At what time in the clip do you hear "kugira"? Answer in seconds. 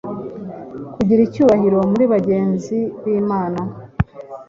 0.95-1.21